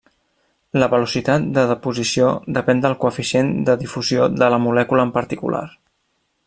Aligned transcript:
La 0.83 0.87
velocitat 0.93 1.45
de 1.57 1.65
deposició 1.71 2.31
depèn 2.57 2.81
del 2.87 2.97
coeficient 3.05 3.55
de 3.69 3.79
difusió 3.85 4.27
de 4.43 4.53
la 4.55 4.63
molècula 4.69 5.07
en 5.09 5.17
particular. 5.21 5.67